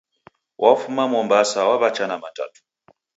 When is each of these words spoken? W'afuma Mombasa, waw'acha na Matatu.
W'afuma 0.63 1.03
Mombasa, 1.13 1.59
waw'acha 1.69 2.05
na 2.07 2.17
Matatu. 2.23 2.59